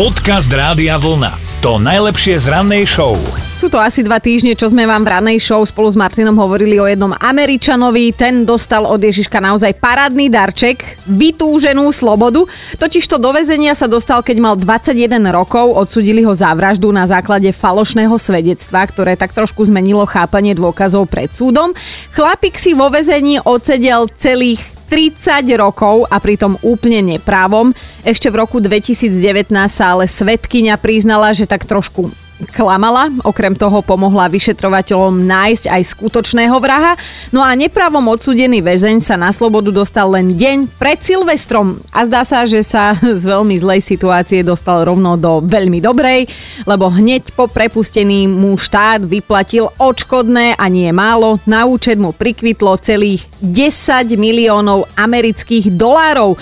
Podcast 0.00 0.48
Rádia 0.48 0.96
Vlna. 0.96 1.60
To 1.60 1.76
najlepšie 1.76 2.40
z 2.40 2.48
rannej 2.48 2.88
show. 2.88 3.20
Sú 3.36 3.68
to 3.68 3.76
asi 3.76 4.00
dva 4.00 4.16
týždne, 4.16 4.56
čo 4.56 4.72
sme 4.72 4.88
vám 4.88 5.04
v 5.04 5.12
ranej 5.12 5.44
show 5.44 5.60
spolu 5.60 5.92
s 5.92 5.96
Martinom 6.00 6.32
hovorili 6.40 6.80
o 6.80 6.88
jednom 6.88 7.12
Američanovi. 7.12 8.16
Ten 8.16 8.48
dostal 8.48 8.88
od 8.88 8.96
Ježiška 8.96 9.44
naozaj 9.44 9.76
parádny 9.76 10.32
darček, 10.32 11.04
vytúženú 11.04 11.92
slobodu. 11.92 12.48
Totižto 12.80 13.20
do 13.20 13.28
väzenia 13.28 13.76
sa 13.76 13.84
dostal, 13.92 14.24
keď 14.24 14.36
mal 14.40 14.54
21 14.56 15.20
rokov. 15.36 15.76
Odsudili 15.76 16.24
ho 16.24 16.32
za 16.32 16.48
vraždu 16.56 16.88
na 16.96 17.04
základe 17.04 17.52
falošného 17.52 18.16
svedectva, 18.16 18.88
ktoré 18.88 19.20
tak 19.20 19.36
trošku 19.36 19.68
zmenilo 19.68 20.08
chápanie 20.08 20.56
dôkazov 20.56 21.12
pred 21.12 21.28
súdom. 21.28 21.76
Chlapík 22.16 22.56
si 22.56 22.72
vo 22.72 22.88
väzení 22.88 23.36
odsedel 23.44 24.08
celých 24.16 24.79
30 24.90 25.46
rokov 25.54 26.10
a 26.10 26.18
pritom 26.18 26.58
úplne 26.66 27.14
neprávom. 27.14 27.70
Ešte 28.02 28.26
v 28.26 28.42
roku 28.42 28.58
2019 28.58 29.54
sa 29.70 29.94
ale 29.94 30.10
svetkyňa 30.10 30.74
priznala, 30.82 31.30
že 31.30 31.46
tak 31.46 31.62
trošku 31.62 32.10
klamala. 32.54 33.12
Okrem 33.26 33.52
toho 33.52 33.84
pomohla 33.84 34.32
vyšetrovateľom 34.32 35.24
nájsť 35.24 35.64
aj 35.68 35.82
skutočného 35.92 36.56
vraha. 36.56 36.96
No 37.34 37.44
a 37.44 37.52
nepravom 37.52 38.04
odsudený 38.08 38.64
väzeň 38.64 39.04
sa 39.04 39.20
na 39.20 39.28
slobodu 39.34 39.68
dostal 39.68 40.08
len 40.12 40.36
deň 40.36 40.70
pred 40.80 40.96
Silvestrom. 41.00 41.80
A 41.92 42.08
zdá 42.08 42.24
sa, 42.24 42.48
že 42.48 42.64
sa 42.64 42.96
z 43.20 43.24
veľmi 43.24 43.56
zlej 43.60 43.84
situácie 43.84 44.40
dostal 44.40 44.84
rovno 44.88 45.20
do 45.20 45.44
veľmi 45.44 45.82
dobrej, 45.84 46.28
lebo 46.64 46.88
hneď 46.88 47.32
po 47.36 47.50
prepustení 47.50 48.24
mu 48.24 48.56
štát 48.56 49.04
vyplatil 49.04 49.68
odškodné 49.76 50.56
a 50.56 50.64
nie 50.72 50.88
málo. 50.90 51.36
Na 51.44 51.68
účet 51.68 52.00
mu 52.00 52.16
prikvitlo 52.16 52.80
celých 52.80 53.28
10 53.44 54.16
miliónov 54.16 54.88
amerických 54.96 55.72
dolárov. 55.74 56.36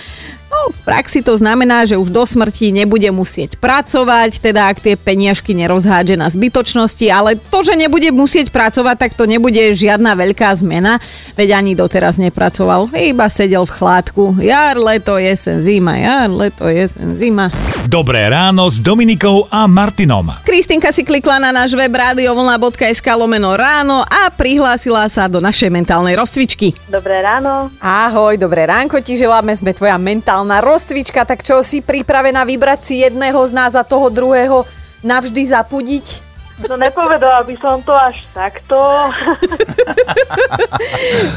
V 0.68 0.80
praxi 0.84 1.24
to 1.24 1.34
znamená, 1.36 1.88
že 1.88 1.96
už 1.96 2.12
do 2.12 2.24
smrti 2.24 2.70
nebude 2.72 3.08
musieť 3.08 3.56
pracovať, 3.56 4.40
teda 4.40 4.68
ak 4.68 4.84
tie 4.84 4.94
peniažky 4.94 5.56
nerozhádže 5.56 6.16
na 6.20 6.28
zbytočnosti, 6.28 7.06
ale 7.08 7.40
to, 7.40 7.64
že 7.64 7.74
nebude 7.76 8.12
musieť 8.12 8.52
pracovať, 8.52 8.96
tak 8.96 9.12
to 9.16 9.24
nebude 9.24 9.58
žiadna 9.72 10.12
veľká 10.12 10.52
zmena, 10.60 11.00
veď 11.34 11.56
ani 11.56 11.72
doteraz 11.72 12.20
nepracoval, 12.20 12.92
iba 12.92 13.26
sedel 13.32 13.64
v 13.64 13.72
chládku. 13.72 14.36
Jar, 14.44 14.76
leto, 14.76 15.16
jesen, 15.16 15.64
zima, 15.64 15.96
jar, 15.96 16.28
leto, 16.28 16.68
jesen, 16.68 17.16
zima. 17.16 17.48
Dobré 17.88 18.28
ráno 18.28 18.68
s 18.68 18.76
Dominikou 18.76 19.48
a 19.48 19.64
Martinom. 19.64 20.28
Kristinka 20.44 20.92
si 20.92 21.08
klikla 21.08 21.40
na 21.40 21.50
náš 21.54 21.72
web 21.72 21.88
radiovlna.sk 21.88 23.06
lomeno 23.16 23.56
ráno 23.56 24.04
a 24.04 24.28
prihlásila 24.28 25.08
sa 25.08 25.24
do 25.24 25.40
našej 25.40 25.72
mentálnej 25.72 26.12
rozcvičky. 26.12 26.76
Dobré 26.92 27.24
ráno. 27.24 27.72
Ahoj, 27.80 28.36
dobré 28.36 28.68
ránko 28.68 29.00
ti 29.00 29.16
želáme, 29.16 29.56
sme 29.56 29.72
tvoja 29.72 29.96
mentálna 29.96 30.57
rozcvička, 30.60 31.24
tak 31.24 31.42
čo 31.42 31.62
si 31.62 31.80
pripravená 31.80 32.44
vybrať 32.44 32.80
si 32.84 32.94
jedného 33.02 33.38
z 33.46 33.52
nás 33.52 33.72
a 33.74 33.86
toho 33.86 34.10
druhého 34.10 34.62
navždy 35.02 35.42
zapudiť? 35.46 36.06
No 36.66 36.74
nepovedala 36.74 37.46
by 37.46 37.54
som 37.62 37.78
to 37.86 37.94
až 37.94 38.26
takto. 38.34 38.76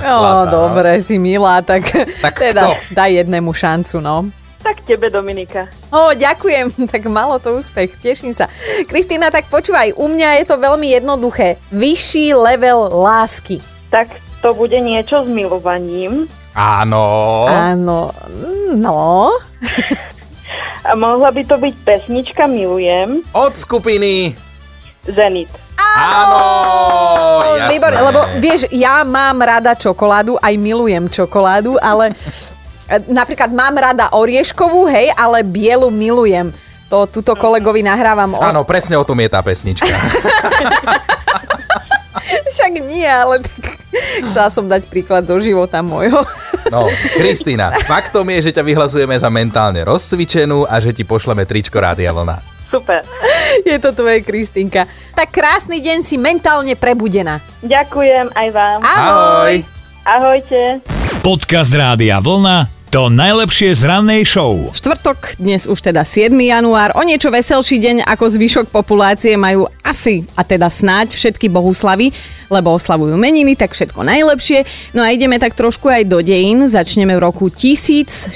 No, 0.01 0.45
dobre, 0.49 0.97
si 1.01 1.21
milá, 1.21 1.61
tak, 1.61 1.85
Tak 2.25 2.35
teda 2.39 2.61
kto? 2.61 2.93
daj 2.93 3.11
jednému 3.21 3.53
šancu, 3.53 4.01
no. 4.01 4.29
tak 4.61 4.81
tebe, 4.85 5.09
Dominika. 5.09 5.69
Ó, 5.93 6.13
ďakujem, 6.13 6.73
tak 6.93 7.05
malo 7.09 7.37
to 7.37 7.57
úspech, 7.57 7.97
teším 7.97 8.33
sa. 8.33 8.49
Kristýna, 8.89 9.29
tak 9.29 9.45
počúvaj, 9.49 9.93
u 9.97 10.09
mňa 10.09 10.41
je 10.41 10.45
to 10.49 10.55
veľmi 10.57 10.87
jednoduché. 10.97 11.57
Vyšší 11.69 12.33
level 12.33 12.89
lásky. 12.93 13.61
Tak 13.89 14.09
to 14.41 14.53
bude 14.57 14.77
niečo 14.81 15.21
s 15.21 15.27
milovaním. 15.29 16.25
Áno. 16.51 17.05
Áno, 17.47 18.11
no. 18.75 19.31
A 20.87 20.97
mohla 20.97 21.29
by 21.31 21.43
to 21.45 21.55
byť 21.61 21.75
pesnička 21.85 22.49
Milujem, 22.49 23.23
Od 23.31 23.53
skupiny. 23.53 24.35
Zenit. 25.07 25.49
Áno. 25.81 26.41
jasné. 27.61 27.77
Výborne, 27.77 27.99
lebo 28.01 28.21
vieš, 28.41 28.61
ja 28.73 29.05
mám 29.05 29.37
rada 29.41 29.73
čokoládu, 29.77 30.37
aj 30.41 30.53
milujem 30.57 31.05
čokoládu, 31.07 31.77
ale 31.79 32.11
napríklad 33.07 33.51
mám 33.53 33.75
rada 33.77 34.11
orieškovú, 34.11 34.89
hej, 34.89 35.13
ale 35.15 35.45
bielu 35.45 35.87
milujem. 35.87 36.51
To 36.91 37.07
tuto 37.07 37.39
kolegovi 37.39 37.79
nahrávam. 37.87 38.35
O... 38.35 38.43
Áno, 38.43 38.67
presne 38.67 38.99
o 38.99 39.07
tom 39.07 39.15
je 39.23 39.31
tá 39.31 39.39
pesnička. 39.39 39.87
Však 42.51 42.73
nie, 42.83 43.07
ale 43.07 43.39
tak 43.39 43.63
chcela 44.27 44.51
som 44.51 44.67
dať 44.67 44.91
príklad 44.91 45.23
zo 45.23 45.39
života 45.39 45.79
môjho. 45.79 46.19
No, 46.67 46.91
Kristýna, 47.15 47.71
faktom 47.87 48.27
je, 48.35 48.51
že 48.51 48.59
ťa 48.59 48.63
vyhlasujeme 48.67 49.15
za 49.15 49.31
mentálne 49.31 49.87
rozcvičenú 49.87 50.67
a 50.67 50.83
že 50.83 50.91
ti 50.91 51.07
pošleme 51.07 51.47
tričko 51.47 51.79
Rádia 51.79 52.11
Vlna. 52.11 52.43
Super. 52.67 53.07
Je 53.67 53.79
to 53.79 53.95
tvoje 53.95 54.23
Kristýnka. 54.23 54.83
Tak 55.15 55.31
krásny 55.31 55.79
deň 55.79 56.03
si 56.03 56.19
mentálne 56.19 56.75
prebudená. 56.75 57.39
Ďakujem 57.63 58.35
aj 58.35 58.47
vám. 58.51 58.79
Ahoj! 58.83 59.63
Ahojte. 60.03 60.83
Podcast 61.23 61.71
Rádia 61.71 62.19
Vlna. 62.19 62.80
To 62.91 63.07
najlepšie 63.07 63.71
z 63.71 63.87
rannej 63.87 64.27
show. 64.27 64.67
Štvrtok, 64.75 65.39
dnes 65.39 65.63
už 65.63 65.79
teda 65.79 66.03
7. 66.03 66.35
január, 66.35 66.91
o 66.99 67.07
niečo 67.07 67.31
veselší 67.31 67.79
deň 67.79 68.03
ako 68.03 68.27
zvyšok 68.27 68.67
populácie 68.67 69.39
majú 69.39 69.63
asi, 69.79 70.27
a 70.35 70.43
teda 70.43 70.67
snáď 70.67 71.15
všetky 71.15 71.47
bohuslavy, 71.47 72.11
lebo 72.51 72.75
oslavujú 72.75 73.15
meniny, 73.15 73.55
tak 73.55 73.71
všetko 73.71 74.03
najlepšie. 74.03 74.67
No 74.91 75.07
a 75.07 75.15
ideme 75.15 75.39
tak 75.39 75.55
trošku 75.55 75.87
aj 75.87 76.03
do 76.03 76.19
dejín. 76.19 76.67
Začneme 76.67 77.15
v 77.15 77.23
roku 77.23 77.47
1610. 77.47 78.35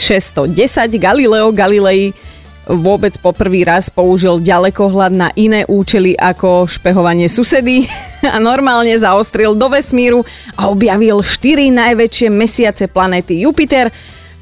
Galileo 1.04 1.52
Galilei 1.52 2.16
vôbec 2.64 3.12
poprvý 3.20 3.68
raz 3.68 3.92
použil 3.92 4.40
ďalekohľad 4.40 5.12
na 5.12 5.30
iné 5.36 5.68
účely 5.68 6.16
ako 6.16 6.64
špehovanie 6.72 7.28
susedy 7.28 7.92
a 8.24 8.40
normálne 8.40 8.96
zaostril 8.96 9.52
do 9.52 9.68
vesmíru 9.68 10.24
a 10.56 10.72
objavil 10.72 11.20
štyri 11.20 11.76
najväčšie 11.76 12.32
mesiace 12.32 12.88
planéty 12.88 13.44
Jupiter. 13.44 13.92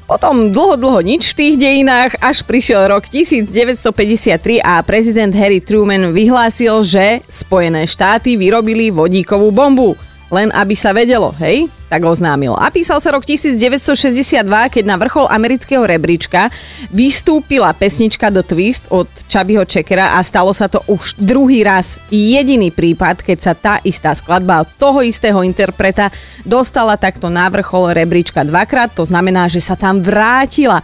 Potom 0.04 0.52
dlho, 0.52 0.76
dlho 0.76 1.00
nič 1.00 1.32
v 1.32 1.36
tých 1.36 1.54
dejinách, 1.56 2.20
až 2.20 2.44
prišiel 2.44 2.92
rok 2.92 3.08
1953 3.08 4.60
a 4.60 4.84
prezident 4.84 5.32
Harry 5.32 5.64
Truman 5.64 6.12
vyhlásil, 6.12 6.84
že 6.84 7.24
Spojené 7.24 7.88
štáty 7.88 8.36
vyrobili 8.36 8.92
vodíkovú 8.92 9.48
bombu. 9.48 9.96
Len 10.34 10.50
aby 10.50 10.74
sa 10.74 10.90
vedelo, 10.90 11.30
hej? 11.38 11.70
Tak 11.86 12.02
oznámil. 12.02 12.58
A 12.58 12.74
písal 12.74 12.98
sa 12.98 13.14
rok 13.14 13.22
1962, 13.22 14.42
keď 14.66 14.82
na 14.82 14.98
vrchol 14.98 15.30
amerického 15.30 15.86
rebríčka 15.86 16.50
vystúpila 16.90 17.70
pesnička 17.70 18.34
The 18.34 18.42
Twist 18.42 18.90
od 18.90 19.06
Chubbyho 19.30 19.62
Checkera 19.62 20.18
a 20.18 20.26
stalo 20.26 20.50
sa 20.50 20.66
to 20.66 20.82
už 20.90 21.14
druhý 21.22 21.62
raz. 21.62 22.02
Jediný 22.10 22.74
prípad, 22.74 23.22
keď 23.22 23.38
sa 23.38 23.54
tá 23.54 23.74
istá 23.86 24.10
skladba 24.10 24.66
od 24.66 24.70
toho 24.74 25.06
istého 25.06 25.38
interpreta 25.46 26.10
dostala 26.42 26.98
takto 26.98 27.30
na 27.30 27.46
vrchol 27.46 27.94
rebríčka 27.94 28.42
dvakrát, 28.42 28.90
to 28.90 29.06
znamená, 29.06 29.46
že 29.46 29.62
sa 29.62 29.78
tam 29.78 30.02
vrátila. 30.02 30.82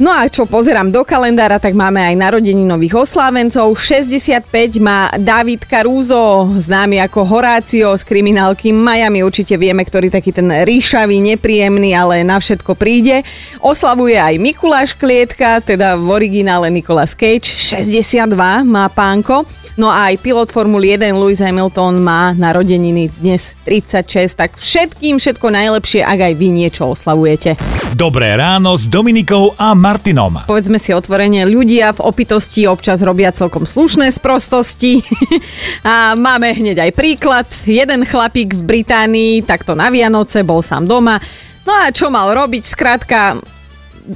No 0.00 0.08
a 0.08 0.24
čo 0.24 0.48
pozerám 0.48 0.88
do 0.88 1.04
kalendára, 1.04 1.60
tak 1.60 1.76
máme 1.76 2.00
aj 2.00 2.16
narodení 2.16 2.64
nových 2.64 3.04
oslávencov. 3.04 3.76
65 3.76 4.80
má 4.80 5.12
David 5.20 5.68
Caruso, 5.68 6.48
známy 6.58 6.96
ako 7.04 7.28
Horácio 7.28 7.92
z 7.94 8.02
kriminálky 8.02 8.72
Miami. 8.72 9.20
Určite 9.20 9.60
vieme, 9.60 9.84
ktorý 9.84 10.08
taký 10.08 10.32
ten 10.32 10.48
ríšavý, 10.48 11.20
nepríjemný, 11.20 11.92
ale 11.92 12.24
na 12.24 12.40
všetko 12.40 12.72
príde. 12.72 13.20
Oslavuje 13.60 14.16
aj 14.16 14.40
Mikuláš 14.40 14.96
Klietka, 14.96 15.60
teda 15.60 16.00
v 16.00 16.08
originále 16.08 16.72
Nicolas 16.72 17.12
Cage. 17.12 17.52
62 17.52 18.32
má 18.64 18.88
pánko. 18.88 19.44
No 19.76 19.92
a 19.92 20.08
aj 20.08 20.24
pilot 20.24 20.48
Formuly 20.52 20.96
1 20.96 21.16
Lewis 21.16 21.44
Hamilton 21.44 22.00
má 22.00 22.32
narodeniny 22.32 23.12
dnes 23.20 23.56
36, 23.64 24.36
tak 24.40 24.56
všetkým 24.56 25.20
všetko 25.20 25.46
najlepšie, 25.52 26.00
ak 26.04 26.32
aj 26.32 26.34
vy 26.36 26.48
niečo 26.48 26.92
oslavujete. 26.92 27.81
Dobré 27.92 28.40
ráno 28.40 28.72
s 28.72 28.88
Dominikou 28.88 29.52
a 29.60 29.76
Martinom. 29.76 30.48
Povedzme 30.48 30.80
si 30.80 30.96
otvorene, 30.96 31.44
ľudia 31.44 31.92
v 31.92 32.00
opitosti 32.00 32.64
občas 32.64 33.04
robia 33.04 33.28
celkom 33.36 33.68
slušné 33.68 34.08
sprostosti. 34.08 35.04
a 35.84 36.16
máme 36.16 36.56
hneď 36.56 36.88
aj 36.88 36.92
príklad. 36.96 37.44
Jeden 37.68 38.08
chlapík 38.08 38.56
v 38.56 38.62
Británii 38.64 39.44
takto 39.44 39.76
na 39.76 39.92
Vianoce 39.92 40.40
bol 40.40 40.64
sám 40.64 40.88
doma. 40.88 41.20
No 41.68 41.72
a 41.84 41.92
čo 41.92 42.08
mal 42.08 42.32
robiť? 42.32 42.64
Skrátka, 42.64 43.36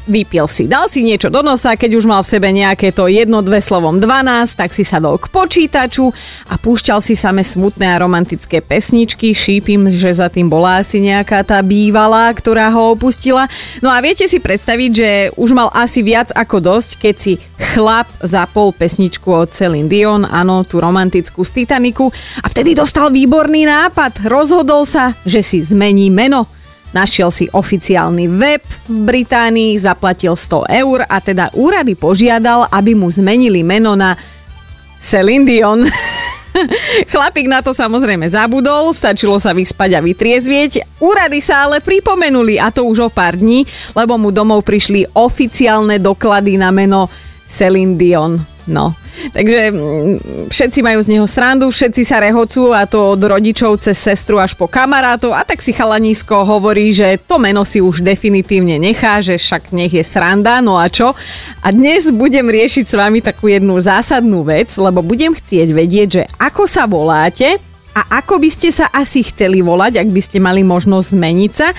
vypil 0.06 0.50
si, 0.50 0.66
dal 0.66 0.90
si 0.90 1.06
niečo 1.06 1.30
do 1.30 1.40
nosa, 1.40 1.78
keď 1.78 1.98
už 1.98 2.04
mal 2.10 2.20
v 2.26 2.30
sebe 2.34 2.48
nejaké 2.50 2.90
to 2.90 3.06
jedno, 3.06 3.40
dve 3.40 3.62
slovom 3.62 4.02
12, 4.02 4.58
tak 4.58 4.74
si 4.74 4.82
sadol 4.82 5.16
k 5.16 5.30
počítaču 5.30 6.10
a 6.50 6.58
púšťal 6.58 6.98
si 6.98 7.14
same 7.14 7.46
smutné 7.46 7.94
a 7.94 8.00
romantické 8.02 8.58
pesničky. 8.58 9.30
Šípim, 9.30 9.86
že 9.90 10.10
za 10.10 10.26
tým 10.26 10.50
bola 10.50 10.82
asi 10.82 10.98
nejaká 10.98 11.46
tá 11.46 11.62
bývalá, 11.62 12.30
ktorá 12.34 12.70
ho 12.74 12.94
opustila. 12.94 13.46
No 13.78 13.88
a 13.90 14.02
viete 14.02 14.26
si 14.26 14.42
predstaviť, 14.42 14.90
že 14.90 15.10
už 15.38 15.54
mal 15.54 15.70
asi 15.70 16.02
viac 16.02 16.34
ako 16.34 16.58
dosť, 16.58 16.90
keď 16.98 17.14
si 17.14 17.32
chlap 17.56 18.10
zapol 18.20 18.74
pesničku 18.74 19.28
od 19.30 19.48
Celine 19.48 19.88
Dion, 19.88 20.26
áno, 20.26 20.66
tú 20.66 20.82
romantickú 20.82 21.46
z 21.46 21.62
Titaniku 21.62 22.10
a 22.42 22.46
vtedy 22.50 22.74
dostal 22.74 23.08
výborný 23.14 23.64
nápad. 23.64 24.26
Rozhodol 24.26 24.84
sa, 24.84 25.14
že 25.22 25.40
si 25.40 25.62
zmení 25.62 26.10
meno. 26.10 26.55
Našiel 26.96 27.28
si 27.28 27.44
oficiálny 27.52 28.24
web 28.32 28.64
v 28.88 28.96
Británii, 29.04 29.76
zaplatil 29.76 30.32
100 30.32 30.72
eur 30.80 31.04
a 31.04 31.20
teda 31.20 31.52
úrady 31.52 31.92
požiadal, 31.92 32.64
aby 32.72 32.96
mu 32.96 33.12
zmenili 33.12 33.60
meno 33.60 33.92
na 33.92 34.16
Celine 34.96 35.44
Dion. 35.44 35.84
Chlapík 37.12 37.52
na 37.52 37.60
to 37.60 37.76
samozrejme 37.76 38.24
zabudol, 38.32 38.96
stačilo 38.96 39.36
sa 39.36 39.52
vyspať 39.52 39.92
a 39.92 40.00
vytriezvieť. 40.00 40.98
Úrady 41.04 41.44
sa 41.44 41.68
ale 41.68 41.84
pripomenuli 41.84 42.56
a 42.56 42.72
to 42.72 42.88
už 42.88 43.06
o 43.06 43.10
pár 43.12 43.36
dní, 43.36 43.68
lebo 43.92 44.16
mu 44.16 44.32
domov 44.32 44.64
prišli 44.64 45.04
oficiálne 45.12 46.00
doklady 46.00 46.56
na 46.56 46.72
meno 46.72 47.12
Celine 47.44 48.00
Dion. 48.00 48.40
No, 48.66 48.96
takže 49.32 49.70
mm, 49.72 50.14
všetci 50.48 50.80
majú 50.84 51.00
z 51.02 51.08
neho 51.16 51.26
srandu, 51.28 51.68
všetci 51.68 52.02
sa 52.04 52.22
rehocú 52.22 52.72
a 52.72 52.84
to 52.84 53.16
od 53.16 53.22
rodičov 53.22 53.80
cez 53.80 53.96
sestru 53.96 54.40
až 54.40 54.54
po 54.54 54.68
kamarátov. 54.70 55.32
A 55.32 55.42
tak 55.42 55.60
si 55.60 55.72
chalanísko 55.74 56.46
hovorí, 56.46 56.92
že 56.92 57.20
to 57.22 57.40
meno 57.40 57.64
si 57.64 57.82
už 57.82 58.02
definitívne 58.04 58.76
nechá, 58.76 59.20
že 59.24 59.40
však 59.40 59.72
nech 59.72 59.92
je 59.92 60.04
sranda, 60.04 60.60
no 60.60 60.76
a 60.80 60.86
čo? 60.90 61.12
A 61.64 61.68
dnes 61.72 62.08
budem 62.12 62.46
riešiť 62.46 62.84
s 62.86 62.94
vami 62.94 63.20
takú 63.20 63.48
jednu 63.48 63.76
zásadnú 63.80 64.46
vec, 64.46 64.72
lebo 64.78 65.04
budem 65.04 65.34
chcieť 65.34 65.68
vedieť, 65.72 66.08
že 66.08 66.22
ako 66.36 66.64
sa 66.68 66.84
voláte 66.88 67.58
a 67.96 68.20
ako 68.20 68.36
by 68.36 68.50
ste 68.52 68.68
sa 68.68 68.92
asi 68.92 69.24
chceli 69.24 69.64
volať, 69.64 70.04
ak 70.04 70.08
by 70.12 70.20
ste 70.20 70.38
mali 70.38 70.60
možnosť 70.60 71.16
zmeniť 71.16 71.52
sa 71.56 71.72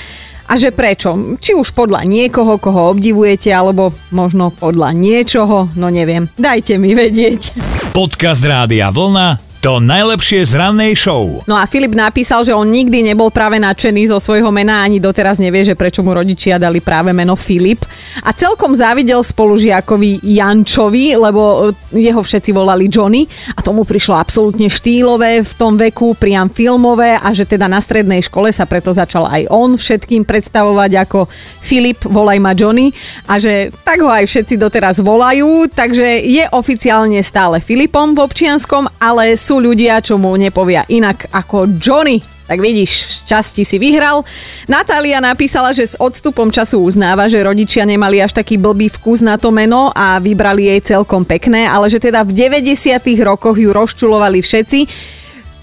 a 0.48 0.54
že 0.56 0.72
prečo. 0.72 1.14
Či 1.38 1.56
už 1.56 1.76
podľa 1.76 2.08
niekoho, 2.08 2.56
koho 2.60 2.96
obdivujete, 2.96 3.52
alebo 3.52 3.92
možno 4.16 4.52
podľa 4.56 4.96
niečoho, 4.96 5.72
no 5.76 5.88
neviem. 5.92 6.32
Dajte 6.40 6.80
mi 6.80 6.96
vedieť. 6.96 7.54
Podcast 7.92 8.44
Rádia 8.44 8.92
Vlna 8.92 9.47
to 9.60 9.82
najlepšie 9.82 10.46
z 10.46 10.54
rannej 10.54 10.94
show. 10.94 11.42
No 11.50 11.58
a 11.58 11.66
Filip 11.66 11.98
napísal, 11.98 12.46
že 12.46 12.54
on 12.54 12.70
nikdy 12.70 13.02
nebol 13.02 13.34
práve 13.34 13.58
nadšený 13.58 14.14
zo 14.14 14.22
svojho 14.22 14.54
mena, 14.54 14.86
ani 14.86 15.02
doteraz 15.02 15.42
nevie, 15.42 15.66
že 15.66 15.74
prečo 15.74 16.06
mu 16.06 16.14
rodičia 16.14 16.62
dali 16.62 16.78
práve 16.80 17.10
meno 17.12 17.34
Filip. 17.34 17.82
A 18.22 18.32
celkom 18.32 18.78
závidel 18.78 19.26
spolužiakovi 19.26 20.22
Jančovi, 20.22 21.18
lebo 21.18 21.74
e, 21.74 22.00
jeho 22.00 22.22
všetci 22.22 22.54
volali 22.54 22.86
Johnny 22.88 23.26
a 23.58 23.60
tomu 23.66 23.84
prišlo 23.84 24.16
absolútne 24.16 24.70
štýlové 24.70 25.42
v 25.42 25.54
tom 25.58 25.76
veku, 25.76 26.14
priam 26.14 26.48
filmové 26.48 27.18
a 27.18 27.34
že 27.34 27.50
teda 27.50 27.66
na 27.66 27.82
strednej 27.82 28.22
škole 28.24 28.54
sa 28.54 28.70
preto 28.70 28.94
začal 28.94 29.26
aj 29.26 29.50
on 29.50 29.76
všetkým 29.76 30.24
predstavovať 30.24 30.92
ako 31.08 31.26
Filip, 31.68 32.00
volaj 32.08 32.40
ma 32.40 32.56
Johnny 32.56 32.96
a 33.28 33.36
že 33.42 33.74
tak 33.84 34.00
ho 34.00 34.08
aj 34.08 34.24
všetci 34.24 34.56
doteraz 34.56 35.04
volajú, 35.04 35.68
takže 35.68 36.24
je 36.24 36.48
oficiálne 36.56 37.20
stále 37.20 37.60
Filipom 37.60 38.16
v 38.16 38.24
občianskom, 38.24 38.88
ale 39.04 39.36
sú 39.36 39.57
ľudia, 39.60 40.02
čo 40.02 40.16
mu 40.16 40.34
nepovia 40.38 40.86
inak 40.90 41.30
ako 41.34 41.78
Johnny. 41.78 42.38
Tak 42.48 42.64
vidíš, 42.64 43.12
z 43.12 43.20
časti 43.28 43.68
si 43.68 43.76
vyhral. 43.76 44.24
Natália 44.72 45.20
napísala, 45.20 45.76
že 45.76 45.84
s 45.84 46.00
odstupom 46.00 46.48
času 46.48 46.80
uznáva, 46.80 47.28
že 47.28 47.44
rodičia 47.44 47.84
nemali 47.84 48.24
až 48.24 48.40
taký 48.40 48.56
blbý 48.56 48.88
vkus 48.88 49.20
na 49.20 49.36
to 49.36 49.52
meno 49.52 49.92
a 49.92 50.16
vybrali 50.24 50.72
jej 50.72 50.96
celkom 50.96 51.28
pekné, 51.28 51.68
ale 51.68 51.92
že 51.92 52.00
teda 52.00 52.24
v 52.24 52.32
90 52.32 53.04
rokoch 53.20 53.60
ju 53.60 53.68
rozčulovali 53.76 54.40
všetci 54.40 54.80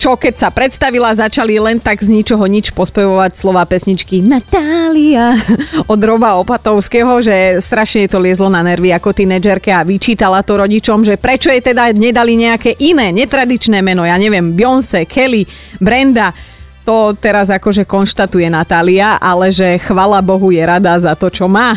čo 0.05 0.21
keď 0.21 0.37
sa 0.37 0.53
predstavila, 0.53 1.17
začali 1.17 1.56
len 1.56 1.81
tak 1.81 2.05
z 2.05 2.12
ničoho 2.12 2.45
nič 2.45 2.77
pospevovať 2.77 3.41
slova 3.41 3.65
pesničky 3.65 4.21
Natália 4.21 5.33
od 5.93 5.97
Roba 6.05 6.37
Opatovského, 6.45 7.25
že 7.25 7.65
strašne 7.65 8.05
to 8.05 8.21
liezlo 8.21 8.53
na 8.53 8.61
nervy 8.61 8.93
ako 8.93 9.17
tínedžerke 9.17 9.73
a 9.73 9.81
vyčítala 9.81 10.45
to 10.45 10.61
rodičom, 10.61 11.09
že 11.09 11.17
prečo 11.17 11.49
jej 11.49 11.65
teda 11.65 11.97
nedali 11.97 12.37
nejaké 12.37 12.77
iné, 12.85 13.17
netradičné 13.17 13.81
meno, 13.81 14.05
ja 14.05 14.21
neviem, 14.21 14.53
Beyoncé, 14.53 15.09
Kelly, 15.09 15.49
Brenda, 15.81 16.37
to 16.85 17.17
teraz 17.17 17.49
akože 17.49 17.89
konštatuje 17.89 18.47
Natália, 18.53 19.17
ale 19.17 19.49
že 19.49 19.81
chvala 19.81 20.21
Bohu 20.21 20.53
je 20.53 20.61
rada 20.61 20.93
za 21.01 21.17
to, 21.17 21.33
čo 21.33 21.49
má. 21.49 21.73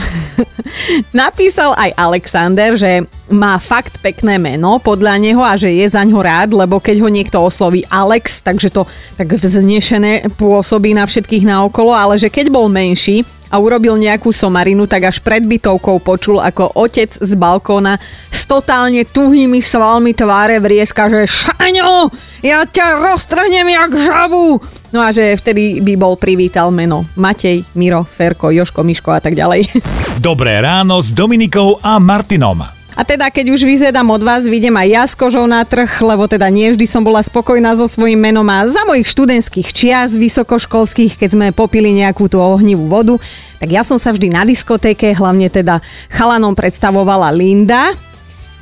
Napísal 1.16 1.72
aj 1.80 1.96
Alexander, 1.96 2.76
že 2.76 3.08
má 3.32 3.56
fakt 3.56 4.04
pekné 4.04 4.36
meno 4.36 4.84
podľa 4.84 5.16
neho 5.20 5.40
a 5.40 5.56
že 5.56 5.72
je 5.72 5.88
za 5.88 6.04
ňo 6.04 6.20
rád, 6.20 6.52
lebo 6.52 6.84
keď 6.84 7.00
ho 7.00 7.10
niekto 7.10 7.40
osloví 7.40 7.88
Alex, 7.88 8.44
takže 8.44 8.68
to 8.68 8.84
tak 9.16 9.32
vznešené 9.32 10.36
pôsobí 10.36 10.92
na 10.92 11.08
všetkých 11.08 11.48
naokolo, 11.48 11.96
ale 11.96 12.20
že 12.20 12.28
keď 12.28 12.52
bol 12.52 12.68
menší, 12.68 13.24
a 13.48 13.56
urobil 13.60 13.96
nejakú 13.96 14.36
somarinu, 14.36 14.84
tak 14.88 15.08
až 15.08 15.24
pred 15.24 15.44
bytovkou 15.44 16.04
počul, 16.04 16.44
ako 16.44 16.76
otec 16.76 17.16
z 17.16 17.32
balkóna 17.40 17.96
s 18.28 18.44
totálne 18.44 19.08
tuhými 19.08 19.64
svalmi 19.64 20.12
tváre 20.12 20.60
vrieska, 20.60 21.08
že 21.08 21.28
Šaňo, 21.28 22.12
ja 22.44 22.68
ťa 22.68 23.00
roztrhnem 23.00 23.68
jak 23.72 23.92
žabu. 23.96 24.60
No 24.98 25.06
a 25.06 25.14
že 25.14 25.38
vtedy 25.38 25.78
by 25.78 25.94
bol 25.94 26.18
privítal 26.18 26.74
meno 26.74 27.06
Matej, 27.14 27.62
Miro, 27.78 28.02
Ferko, 28.02 28.50
Joško, 28.50 28.82
Miško 28.82 29.14
a 29.14 29.22
tak 29.22 29.38
ďalej. 29.38 29.70
Dobré 30.18 30.58
ráno 30.58 30.98
s 30.98 31.14
Dominikou 31.14 31.78
a 31.86 32.02
Martinom. 32.02 32.66
A 32.98 33.06
teda, 33.06 33.30
keď 33.30 33.54
už 33.54 33.62
vyzvedám 33.62 34.10
od 34.10 34.26
vás, 34.26 34.50
vidím 34.50 34.74
aj 34.74 34.88
ja 34.90 35.04
s 35.06 35.14
kožou 35.14 35.46
na 35.46 35.62
trh, 35.62 36.02
lebo 36.02 36.26
teda 36.26 36.50
nie 36.50 36.74
vždy 36.74 36.90
som 36.90 37.06
bola 37.06 37.22
spokojná 37.22 37.78
so 37.78 37.86
svojím 37.86 38.26
menom 38.26 38.50
a 38.50 38.66
za 38.66 38.82
mojich 38.90 39.06
študentských 39.06 39.70
čias 39.70 40.18
vysokoškolských, 40.18 41.14
keď 41.14 41.30
sme 41.30 41.46
popili 41.54 41.94
nejakú 41.94 42.26
tú 42.26 42.42
ohnivú 42.42 42.90
vodu, 42.90 43.22
tak 43.62 43.70
ja 43.70 43.86
som 43.86 44.02
sa 44.02 44.10
vždy 44.10 44.34
na 44.34 44.50
diskotéke, 44.50 45.14
hlavne 45.14 45.46
teda 45.54 45.78
chalanom 46.10 46.58
predstavovala 46.58 47.30
Linda, 47.38 47.94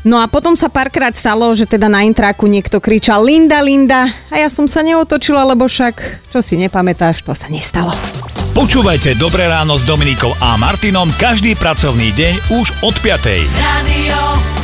No 0.06 0.22
a 0.22 0.30
potom 0.30 0.54
sa 0.54 0.70
párkrát 0.70 1.18
stalo, 1.18 1.50
že 1.58 1.66
teda 1.66 1.90
na 1.90 2.06
intraku 2.06 2.46
niekto 2.46 2.78
kričal 2.78 3.26
Linda, 3.26 3.58
Linda 3.66 4.14
a 4.30 4.36
ja 4.38 4.54
som 4.54 4.70
sa 4.70 4.86
neotočila, 4.86 5.42
lebo 5.42 5.66
však, 5.66 6.30
čo 6.30 6.46
si 6.46 6.62
nepamätáš, 6.62 7.26
to 7.26 7.34
sa 7.34 7.50
nestalo. 7.50 7.90
Počúvajte 8.54 9.18
Dobré 9.18 9.50
ráno 9.50 9.76
s 9.76 9.84
Dominikou 9.84 10.32
a 10.38 10.56
Martinom 10.62 11.10
každý 11.18 11.58
pracovný 11.58 12.14
deň 12.14 12.34
už 12.54 12.68
od 12.86 12.96
5. 13.02 13.50
Radio 13.60 14.55